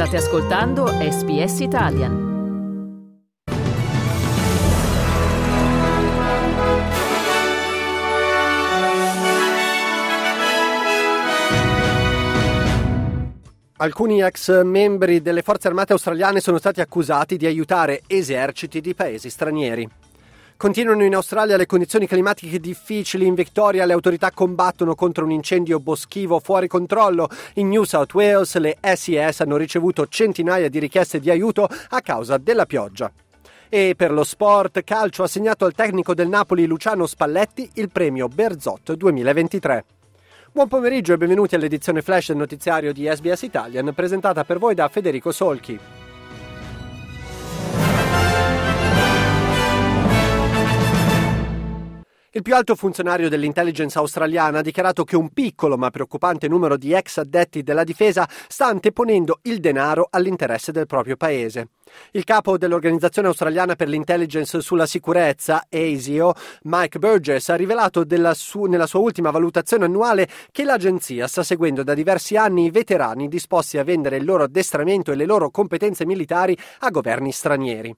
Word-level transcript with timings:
State 0.00 0.16
ascoltando 0.16 0.86
SBS 0.86 1.58
Italian. 1.60 2.28
Alcuni 13.76 14.22
ex 14.22 14.62
membri 14.62 15.20
delle 15.20 15.42
forze 15.42 15.68
armate 15.68 15.92
australiane 15.92 16.40
sono 16.40 16.56
stati 16.56 16.80
accusati 16.80 17.36
di 17.36 17.44
aiutare 17.44 18.00
eserciti 18.06 18.80
di 18.80 18.94
paesi 18.94 19.28
stranieri. 19.28 19.86
Continuano 20.60 21.04
in 21.04 21.14
Australia 21.14 21.56
le 21.56 21.64
condizioni 21.64 22.06
climatiche 22.06 22.60
difficili, 22.60 23.24
in 23.24 23.32
Victoria 23.32 23.86
le 23.86 23.94
autorità 23.94 24.30
combattono 24.30 24.94
contro 24.94 25.24
un 25.24 25.30
incendio 25.30 25.80
boschivo 25.80 26.38
fuori 26.38 26.68
controllo, 26.68 27.30
in 27.54 27.70
New 27.70 27.84
South 27.84 28.12
Wales 28.12 28.58
le 28.58 28.76
SES 28.78 29.40
hanno 29.40 29.56
ricevuto 29.56 30.06
centinaia 30.06 30.68
di 30.68 30.78
richieste 30.78 31.18
di 31.18 31.30
aiuto 31.30 31.66
a 31.88 32.02
causa 32.02 32.36
della 32.36 32.66
pioggia. 32.66 33.10
E 33.70 33.94
per 33.96 34.12
lo 34.12 34.22
sport, 34.22 34.84
calcio 34.84 35.22
ha 35.22 35.24
assegnato 35.24 35.64
al 35.64 35.72
tecnico 35.72 36.12
del 36.12 36.28
Napoli 36.28 36.66
Luciano 36.66 37.06
Spalletti 37.06 37.70
il 37.76 37.88
premio 37.90 38.28
Berzot 38.28 38.92
2023. 38.92 39.84
Buon 40.52 40.68
pomeriggio 40.68 41.14
e 41.14 41.16
benvenuti 41.16 41.54
all'edizione 41.54 42.02
flash 42.02 42.26
del 42.26 42.36
notiziario 42.36 42.92
di 42.92 43.10
SBS 43.10 43.40
Italian 43.44 43.94
presentata 43.94 44.44
per 44.44 44.58
voi 44.58 44.74
da 44.74 44.88
Federico 44.88 45.32
Solchi. 45.32 45.99
Il 52.32 52.42
più 52.42 52.54
alto 52.54 52.76
funzionario 52.76 53.28
dell'intelligence 53.28 53.98
australiana 53.98 54.60
ha 54.60 54.62
dichiarato 54.62 55.02
che 55.02 55.16
un 55.16 55.30
piccolo 55.30 55.76
ma 55.76 55.90
preoccupante 55.90 56.46
numero 56.46 56.76
di 56.76 56.92
ex 56.92 57.16
addetti 57.16 57.64
della 57.64 57.82
difesa 57.82 58.24
sta 58.46 58.66
anteponendo 58.66 59.40
il 59.42 59.58
denaro 59.58 60.06
all'interesse 60.08 60.70
del 60.70 60.86
proprio 60.86 61.16
paese. 61.16 61.70
Il 62.12 62.22
capo 62.22 62.56
dell'Organizzazione 62.56 63.26
australiana 63.26 63.74
per 63.74 63.88
l'intelligence 63.88 64.60
sulla 64.60 64.86
sicurezza, 64.86 65.66
ASIO, 65.68 66.34
Mike 66.62 67.00
Burgess, 67.00 67.48
ha 67.48 67.56
rivelato 67.56 68.06
su- 68.34 68.66
nella 68.66 68.86
sua 68.86 69.00
ultima 69.00 69.32
valutazione 69.32 69.86
annuale 69.86 70.28
che 70.52 70.62
l'agenzia 70.62 71.26
sta 71.26 71.42
seguendo 71.42 71.82
da 71.82 71.94
diversi 71.94 72.36
anni 72.36 72.66
i 72.66 72.70
veterani 72.70 73.26
disposti 73.26 73.76
a 73.76 73.82
vendere 73.82 74.18
il 74.18 74.24
loro 74.24 74.44
addestramento 74.44 75.10
e 75.10 75.16
le 75.16 75.26
loro 75.26 75.50
competenze 75.50 76.06
militari 76.06 76.56
a 76.78 76.90
governi 76.90 77.32
stranieri. 77.32 77.92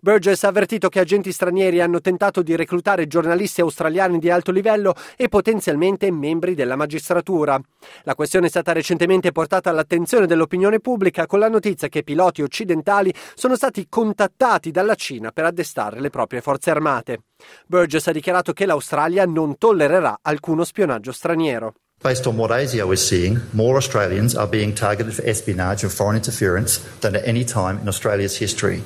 Burgess 0.00 0.44
ha 0.44 0.48
avvertito 0.48 0.88
che 0.88 1.00
agenti 1.00 1.32
stranieri 1.32 1.80
hanno 1.80 2.00
tentato 2.00 2.42
di 2.42 2.56
reclutare 2.56 3.06
giornalisti 3.06 3.60
australiani 3.60 4.18
di 4.18 4.30
alto 4.30 4.52
livello 4.52 4.94
e 5.16 5.28
potenzialmente 5.28 6.10
membri 6.10 6.54
della 6.54 6.76
magistratura. 6.76 7.60
La 8.02 8.14
questione 8.14 8.46
è 8.46 8.50
stata 8.50 8.72
recentemente 8.72 9.32
portata 9.32 9.70
all'attenzione 9.70 10.26
dell'opinione 10.26 10.80
pubblica 10.80 11.26
con 11.26 11.38
la 11.38 11.48
notizia 11.48 11.88
che 11.88 12.02
piloti 12.02 12.42
occidentali 12.42 13.12
sono 13.34 13.56
stati 13.56 13.86
contattati 13.88 14.70
dalla 14.70 14.94
Cina 14.94 15.30
per 15.30 15.44
addestrare 15.44 16.00
le 16.00 16.10
proprie 16.10 16.40
forze 16.40 16.70
armate. 16.70 17.20
Burgess 17.66 18.06
ha 18.06 18.12
dichiarato 18.12 18.52
che 18.52 18.66
l'Australia 18.66 19.24
non 19.26 19.58
tollererà 19.58 20.18
alcuno 20.22 20.64
spionaggio 20.64 21.12
straniero. 21.12 21.74
Based 22.02 22.26
on 22.26 22.36
what 22.36 22.50
ASIO 22.50 22.92
is 22.92 23.00
seeing, 23.00 23.40
more 23.52 23.76
Australians 23.76 24.34
are 24.34 24.46
being 24.46 24.74
targeted 24.74 25.14
for 25.14 25.24
espionage 25.26 25.82
and 25.82 25.90
foreign 25.90 26.16
interference 26.16 26.78
than 27.00 27.16
at 27.16 27.26
any 27.26 27.42
time 27.42 27.78
in 27.80 27.88
Australia's 27.88 28.36
history. 28.38 28.82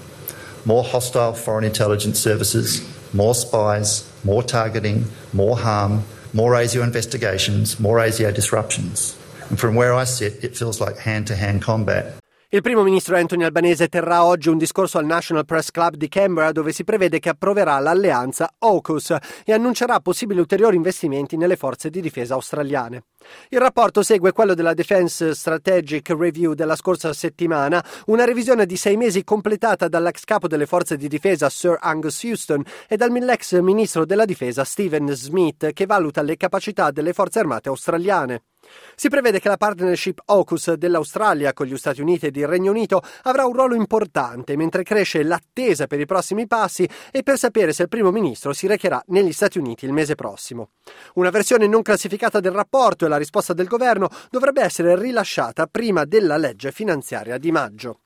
More 0.64 0.84
hostile 0.84 1.32
foreign 1.32 1.64
intelligence 1.64 2.18
services, 2.18 2.82
more 3.14 3.34
spies, 3.34 4.10
more 4.24 4.42
targeting, 4.42 5.04
more 5.32 5.56
harm, 5.56 6.04
more 6.32 6.52
ASIO 6.52 6.82
investigations, 6.82 7.80
more 7.80 7.98
ASIO 7.98 8.34
disruptions. 8.34 9.16
And 9.48 9.58
from 9.58 9.74
where 9.74 9.92
I 9.92 10.04
sit, 10.04 10.44
it 10.44 10.56
feels 10.56 10.80
like 10.80 10.98
hand 10.98 11.26
to 11.28 11.36
hand 11.36 11.62
combat. 11.62 12.14
Il 12.52 12.62
primo 12.62 12.82
ministro 12.82 13.16
Anthony 13.16 13.44
Albanese 13.44 13.86
terrà 13.86 14.24
oggi 14.24 14.48
un 14.48 14.58
discorso 14.58 14.98
al 14.98 15.04
National 15.04 15.44
Press 15.44 15.70
Club 15.70 15.94
di 15.94 16.08
Canberra 16.08 16.50
dove 16.50 16.72
si 16.72 16.82
prevede 16.82 17.20
che 17.20 17.28
approverà 17.28 17.78
l'alleanza 17.78 18.54
AUKUS 18.58 19.14
e 19.44 19.52
annuncerà 19.52 20.00
possibili 20.00 20.40
ulteriori 20.40 20.74
investimenti 20.74 21.36
nelle 21.36 21.54
forze 21.54 21.90
di 21.90 22.00
difesa 22.00 22.34
australiane. 22.34 23.04
Il 23.50 23.60
rapporto 23.60 24.02
segue 24.02 24.32
quello 24.32 24.54
della 24.54 24.74
Defense 24.74 25.32
Strategic 25.32 26.10
Review 26.10 26.54
della 26.54 26.74
scorsa 26.74 27.12
settimana, 27.12 27.84
una 28.06 28.24
revisione 28.24 28.66
di 28.66 28.76
sei 28.76 28.96
mesi 28.96 29.22
completata 29.22 29.86
dall'ex 29.86 30.24
capo 30.24 30.48
delle 30.48 30.66
forze 30.66 30.96
di 30.96 31.06
difesa 31.06 31.48
Sir 31.48 31.76
Angus 31.80 32.20
Houston 32.24 32.64
e 32.88 32.96
dall'ex 32.96 33.60
ministro 33.60 34.04
della 34.04 34.24
difesa 34.24 34.64
Stephen 34.64 35.08
Smith 35.12 35.72
che 35.72 35.86
valuta 35.86 36.20
le 36.20 36.36
capacità 36.36 36.90
delle 36.90 37.12
forze 37.12 37.38
armate 37.38 37.68
australiane. 37.68 38.42
Si 38.94 39.08
prevede 39.08 39.40
che 39.40 39.48
la 39.48 39.56
partnership 39.56 40.20
AUKUS 40.24 40.74
dell'Australia 40.74 41.52
con 41.52 41.66
gli 41.66 41.76
Stati 41.76 42.00
Uniti 42.00 42.26
ed 42.26 42.36
il 42.36 42.46
Regno 42.46 42.70
Unito 42.70 43.02
avrà 43.22 43.46
un 43.46 43.54
ruolo 43.54 43.74
importante 43.74 44.56
mentre 44.56 44.82
cresce 44.82 45.22
l'attesa 45.22 45.86
per 45.86 46.00
i 46.00 46.06
prossimi 46.06 46.46
passi 46.46 46.88
e 47.10 47.22
per 47.22 47.38
sapere 47.38 47.72
se 47.72 47.82
il 47.82 47.88
primo 47.88 48.10
ministro 48.10 48.52
si 48.52 48.66
recherà 48.66 49.02
negli 49.06 49.32
Stati 49.32 49.58
Uniti 49.58 49.84
il 49.84 49.92
mese 49.92 50.14
prossimo. 50.14 50.70
Una 51.14 51.30
versione 51.30 51.66
non 51.66 51.82
classificata 51.82 52.40
del 52.40 52.52
rapporto 52.52 53.04
e 53.04 53.08
la 53.08 53.16
risposta 53.16 53.52
del 53.52 53.66
governo 53.66 54.08
dovrebbe 54.30 54.62
essere 54.62 54.98
rilasciata 54.98 55.66
prima 55.66 56.04
della 56.04 56.36
legge 56.36 56.72
finanziaria 56.72 57.38
di 57.38 57.50
maggio. 57.50 58.00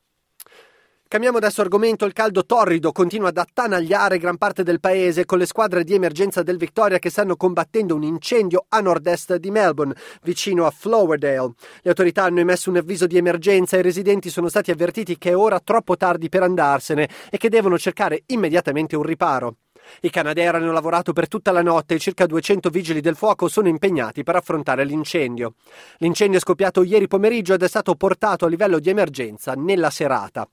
Cambiamo 1.14 1.38
adesso 1.38 1.60
argomento. 1.60 2.06
Il 2.06 2.12
caldo 2.12 2.44
torrido 2.44 2.90
continua 2.90 3.28
ad 3.28 3.36
attanagliare 3.36 4.18
gran 4.18 4.36
parte 4.36 4.64
del 4.64 4.80
paese 4.80 5.24
con 5.24 5.38
le 5.38 5.46
squadre 5.46 5.84
di 5.84 5.94
emergenza 5.94 6.42
del 6.42 6.56
Victoria 6.56 6.98
che 6.98 7.08
stanno 7.08 7.36
combattendo 7.36 7.94
un 7.94 8.02
incendio 8.02 8.64
a 8.68 8.80
nord-est 8.80 9.36
di 9.36 9.52
Melbourne, 9.52 9.94
vicino 10.22 10.66
a 10.66 10.72
Flowerdale. 10.72 11.52
Le 11.82 11.90
autorità 11.90 12.24
hanno 12.24 12.40
emesso 12.40 12.68
un 12.68 12.78
avviso 12.78 13.06
di 13.06 13.16
emergenza 13.16 13.76
e 13.76 13.78
i 13.78 13.82
residenti 13.82 14.28
sono 14.28 14.48
stati 14.48 14.72
avvertiti 14.72 15.16
che 15.16 15.30
è 15.30 15.36
ora 15.36 15.60
troppo 15.60 15.96
tardi 15.96 16.28
per 16.28 16.42
andarsene 16.42 17.08
e 17.30 17.38
che 17.38 17.48
devono 17.48 17.78
cercare 17.78 18.24
immediatamente 18.26 18.96
un 18.96 19.04
riparo. 19.04 19.54
I 20.00 20.10
Canadair 20.10 20.54
hanno 20.56 20.72
lavorato 20.72 21.12
per 21.12 21.28
tutta 21.28 21.52
la 21.52 21.62
notte 21.62 21.94
e 21.94 21.98
circa 21.98 22.26
200 22.26 22.68
vigili 22.70 23.00
del 23.00 23.16
fuoco 23.16 23.48
sono 23.48 23.68
impegnati 23.68 24.22
per 24.22 24.36
affrontare 24.36 24.84
l'incendio. 24.84 25.54
L'incendio 25.98 26.38
è 26.38 26.40
scoppiato 26.40 26.82
ieri 26.82 27.08
pomeriggio 27.08 27.54
ed 27.54 27.62
è 27.62 27.68
stato 27.68 27.94
portato 27.94 28.44
a 28.44 28.48
livello 28.48 28.78
di 28.78 28.90
emergenza 28.90 29.54
nella 29.54 29.90
serata. 29.90 30.48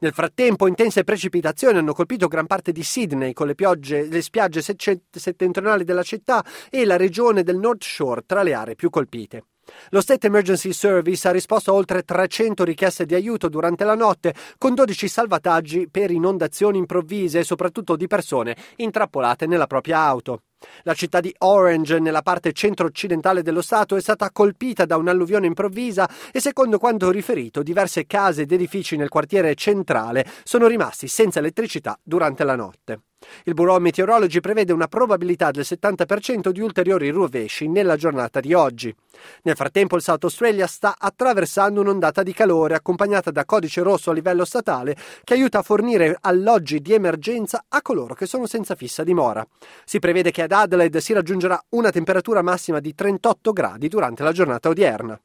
Nel 0.00 0.12
frattempo, 0.12 0.66
intense 0.66 1.04
precipitazioni 1.04 1.78
hanno 1.78 1.92
colpito 1.92 2.28
gran 2.28 2.46
parte 2.46 2.72
di 2.72 2.82
Sydney 2.82 3.32
con 3.32 3.46
le, 3.46 3.54
piogge, 3.54 4.06
le 4.06 4.22
spiagge 4.22 4.62
settentrionali 4.62 5.84
della 5.84 6.02
città 6.02 6.44
e 6.70 6.84
la 6.84 6.96
regione 6.96 7.42
del 7.42 7.58
North 7.58 7.82
Shore 7.82 8.22
tra 8.26 8.42
le 8.42 8.54
aree 8.54 8.74
più 8.74 8.90
colpite. 8.90 9.44
Lo 9.90 10.00
State 10.00 10.26
Emergency 10.26 10.72
Service 10.72 11.26
ha 11.28 11.32
risposto 11.32 11.70
a 11.70 11.74
oltre 11.74 12.02
300 12.02 12.64
richieste 12.64 13.06
di 13.06 13.14
aiuto 13.14 13.48
durante 13.48 13.84
la 13.84 13.94
notte, 13.94 14.34
con 14.58 14.74
12 14.74 15.08
salvataggi 15.08 15.88
per 15.90 16.10
inondazioni 16.10 16.78
improvvise 16.78 17.44
soprattutto 17.44 17.96
di 17.96 18.06
persone 18.06 18.56
intrappolate 18.76 19.46
nella 19.46 19.66
propria 19.66 20.00
auto. 20.00 20.42
La 20.82 20.94
città 20.94 21.20
di 21.20 21.34
Orange, 21.38 21.98
nella 21.98 22.22
parte 22.22 22.52
centro-occidentale 22.52 23.42
dello 23.42 23.62
Stato, 23.62 23.96
è 23.96 24.00
stata 24.00 24.30
colpita 24.30 24.84
da 24.84 24.96
un'alluvione 24.96 25.46
improvvisa 25.46 26.08
e, 26.32 26.40
secondo 26.40 26.78
quanto 26.78 27.10
riferito, 27.10 27.62
diverse 27.62 28.06
case 28.06 28.42
ed 28.42 28.52
edifici 28.52 28.96
nel 28.96 29.08
quartiere 29.08 29.54
centrale 29.54 30.26
sono 30.44 30.66
rimasti 30.66 31.08
senza 31.08 31.40
elettricità 31.40 31.98
durante 32.02 32.44
la 32.44 32.56
notte. 32.56 33.00
Il 33.44 33.54
Bureau 33.54 33.78
Meteorology 33.78 34.40
prevede 34.40 34.72
una 34.72 34.88
probabilità 34.88 35.50
del 35.50 35.64
70% 35.66 36.50
di 36.50 36.60
ulteriori 36.60 37.10
rovesci 37.10 37.66
nella 37.66 37.96
giornata 37.96 38.40
di 38.40 38.52
oggi. 38.52 38.94
Nel 39.42 39.56
frattempo 39.56 39.96
il 39.96 40.02
South 40.02 40.24
Australia 40.24 40.66
sta 40.66 40.96
attraversando 40.98 41.80
un'ondata 41.80 42.22
di 42.22 42.34
calore 42.34 42.74
accompagnata 42.74 43.30
da 43.30 43.44
codice 43.44 43.82
rosso 43.82 44.10
a 44.10 44.12
livello 44.14 44.44
statale 44.44 44.96
che 45.24 45.34
aiuta 45.34 45.58
a 45.58 45.62
fornire 45.62 46.18
alloggi 46.20 46.80
di 46.80 46.92
emergenza 46.92 47.64
a 47.68 47.80
coloro 47.80 48.14
che 48.14 48.26
sono 48.26 48.46
senza 48.46 48.74
fissa 48.74 49.02
dimora. 49.02 49.46
Si 49.84 49.98
prevede 49.98 50.30
che 50.30 50.42
ad 50.46 50.52
Adelaide 50.52 51.00
si 51.00 51.12
raggiungerà 51.12 51.62
una 51.70 51.90
temperatura 51.90 52.40
massima 52.40 52.80
di 52.80 52.94
38 52.94 53.52
gradi 53.52 53.88
durante 53.88 54.22
la 54.22 54.32
giornata 54.32 54.68
odierna. 54.68 55.20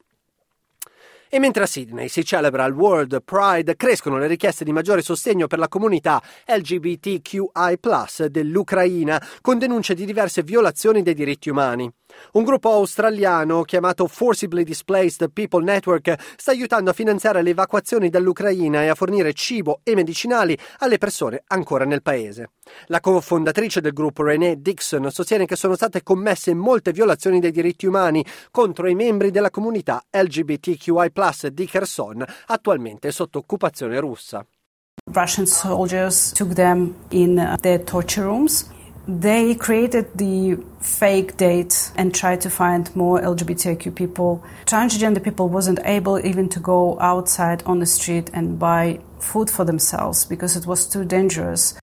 E 1.34 1.38
mentre 1.38 1.62
a 1.62 1.66
Sydney 1.66 2.08
si 2.08 2.24
celebra 2.26 2.66
il 2.66 2.74
World 2.74 3.22
Pride, 3.24 3.74
crescono 3.76 4.18
le 4.18 4.26
richieste 4.26 4.64
di 4.64 4.72
maggiore 4.72 5.00
sostegno 5.00 5.46
per 5.46 5.58
la 5.58 5.68
comunità 5.68 6.20
LGBTQI 6.44 7.78
dell'Ucraina, 8.28 9.22
con 9.40 9.58
denunce 9.58 9.94
di 9.94 10.04
diverse 10.04 10.42
violazioni 10.42 11.02
dei 11.02 11.14
diritti 11.14 11.48
umani. 11.48 11.90
Un 12.32 12.44
gruppo 12.44 12.70
australiano 12.70 13.62
chiamato 13.62 14.06
Forcibly 14.06 14.64
Displaced 14.64 15.30
People 15.32 15.64
Network 15.64 16.14
sta 16.36 16.50
aiutando 16.50 16.90
a 16.90 16.94
finanziare 16.94 17.42
le 17.42 17.50
evacuazioni 17.50 18.08
dall'Ucraina 18.08 18.82
e 18.82 18.88
a 18.88 18.94
fornire 18.94 19.32
cibo 19.32 19.80
e 19.82 19.94
medicinali 19.94 20.56
alle 20.78 20.98
persone 20.98 21.42
ancora 21.48 21.84
nel 21.84 22.02
paese. 22.02 22.50
La 22.86 23.00
cofondatrice 23.00 23.80
del 23.80 23.92
gruppo 23.92 24.22
Renee 24.22 24.60
Dixon 24.60 25.10
sostiene 25.10 25.46
che 25.46 25.56
sono 25.56 25.74
state 25.74 26.02
commesse 26.02 26.54
molte 26.54 26.92
violazioni 26.92 27.40
dei 27.40 27.50
diritti 27.50 27.86
umani 27.86 28.24
contro 28.50 28.88
i 28.88 28.94
membri 28.94 29.30
della 29.30 29.50
comunità 29.50 30.02
LGBTQI 30.10 31.10
di 31.52 31.66
Kherson, 31.66 32.24
attualmente 32.46 33.10
sotto 33.12 33.38
occupazione 33.38 33.98
russa. 34.00 34.46
Russian 35.12 35.46
soldiers 35.46 36.32
took 36.32 36.52
them 36.54 36.94
in 37.10 37.58
their 37.60 37.82
torture 37.82 38.24
rooms 38.24 38.70
They 39.08 39.56
created 39.56 40.16
the 40.16 40.62
fake 40.80 41.36
date 41.36 41.90
and 41.96 42.14
tried 42.14 42.40
to 42.42 42.50
find 42.50 42.94
more 42.94 43.20
LGBTIQ 43.20 43.94
people. 43.96 44.44
Transgender 44.66 45.22
people 45.22 45.48
wasn't 45.48 45.80
able 45.84 46.24
even 46.24 46.48
to 46.50 46.60
go 46.60 46.98
outside 47.00 47.64
on 47.64 47.80
the 47.80 47.86
street 47.86 48.30
and 48.32 48.58
buy 48.60 49.00
food 49.18 49.50
for 49.50 49.64
themselves 49.64 50.24
because 50.24 50.56
it 50.56 50.66
was 50.66 50.86
too 50.86 51.04
dangerous. 51.04 51.74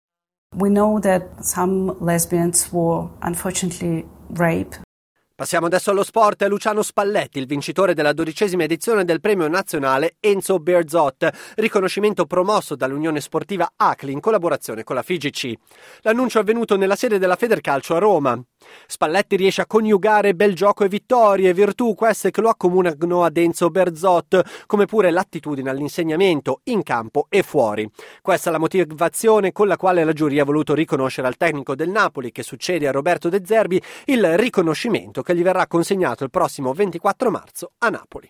We 0.56 0.69
know 0.69 1.00
that 1.00 1.44
some 1.44 2.00
lesbians 2.00 2.71
were 2.71 3.10
unfortunately 3.22 4.06
raped 4.30 4.80
Passiamo 5.39 5.68
adesso 5.68 5.91
allo 5.91 6.03
sport. 6.03 6.45
Luciano 6.50 6.81
Spalletti, 6.81 7.39
il 7.39 7.45
vincitore 7.45 7.94
della 7.94 8.12
dodicesima 8.12 8.63
edizione 8.63 9.06
del 9.06 9.21
premio 9.21 9.47
nazionale 9.47 10.18
Enzo 10.19 10.59
Berzot, 10.59 11.30
riconoscimento 11.56 12.25
promosso 12.25 12.75
dall'Unione 12.75 13.21
Sportiva 13.21 13.71
ACLI 13.74 14.12
in 14.12 14.19
collaborazione 14.19 14.83
con 14.83 14.97
la 14.97 15.01
FIGC. 15.01 15.53
L'annuncio 16.01 16.39
è 16.39 16.41
avvenuto 16.41 16.75
nella 16.75 16.97
sede 16.97 17.19
della 17.19 17.38
Federcalcio 17.38 17.95
a 17.95 18.00
Roma. 18.00 18.38
Spalletti 18.88 19.35
riesce 19.35 19.61
a 19.61 19.65
coniugare 19.65 20.35
bel 20.35 20.53
gioco 20.53 20.83
e 20.83 20.88
vittorie, 20.88 21.53
virtù 21.53 21.94
queste 21.95 22.31
che 22.31 22.41
lo 22.41 22.50
accomunano 22.50 23.23
ad 23.23 23.38
Enzo 23.38 23.69
Berzot, 23.69 24.65
come 24.65 24.85
pure 24.85 25.11
l'attitudine 25.11 25.69
all'insegnamento 25.69 26.61
in 26.65 26.83
campo 26.83 27.27
e 27.29 27.44
fuori. 27.44 27.89
Questa 28.21 28.50
è 28.50 28.51
la 28.51 28.59
motivazione 28.59 29.51
con 29.51 29.67
la 29.67 29.77
quale 29.77 30.03
la 30.03 30.13
giuria 30.13 30.41
ha 30.41 30.45
voluto 30.45 30.73
riconoscere 30.73 31.27
al 31.27 31.38
tecnico 31.38 31.75
del 31.75 31.89
Napoli, 31.89 32.31
che 32.31 32.44
succede 32.44 32.88
a 32.88 32.91
Roberto 32.91 33.29
De 33.29 33.41
Zerbi, 33.45 33.81
il 34.06 34.38
riconoscimento 34.38 35.21
che 35.21 35.35
gli 35.35 35.44
verrà 35.44 35.67
consegnato 35.67 36.23
il 36.23 36.29
prossimo 36.29 36.73
24 36.73 37.29
marzo 37.29 37.71
a 37.79 37.89
Napoli. 37.89 38.29